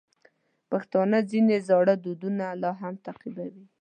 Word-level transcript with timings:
پښتانه 0.69 1.17
ځینې 1.31 1.55
زاړه 1.67 1.95
دودونه 2.03 2.45
لا 2.61 2.71
هم 2.81 2.93
تعقیبوي. 3.05 3.65